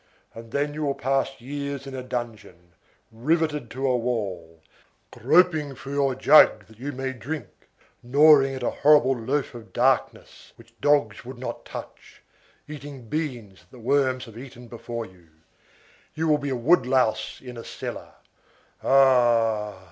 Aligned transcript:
And 0.33 0.49
then 0.51 0.73
you 0.73 0.81
will 0.81 0.95
pass 0.95 1.39
years 1.39 1.85
in 1.85 1.93
a 1.93 2.01
dungeon, 2.01 2.73
riveted 3.11 3.69
to 3.69 3.85
a 3.85 3.95
wall, 3.95 4.59
groping 5.11 5.75
for 5.75 5.91
your 5.91 6.15
jug 6.15 6.65
that 6.65 6.79
you 6.79 6.91
may 6.91 7.13
drink, 7.13 7.45
gnawing 8.01 8.55
at 8.55 8.63
a 8.63 8.71
horrible 8.71 9.15
loaf 9.15 9.53
of 9.53 9.71
darkness 9.73 10.53
which 10.55 10.73
dogs 10.81 11.23
would 11.23 11.37
not 11.37 11.65
touch, 11.65 12.23
eating 12.67 13.09
beans 13.09 13.59
that 13.59 13.69
the 13.69 13.79
worms 13.79 14.25
have 14.25 14.39
eaten 14.39 14.67
before 14.67 15.05
you. 15.05 15.27
You 16.15 16.27
will 16.27 16.39
be 16.39 16.49
a 16.49 16.55
wood 16.55 16.87
louse 16.87 17.39
in 17.39 17.55
a 17.55 17.63
cellar. 17.63 18.13
Ah! 18.83 19.77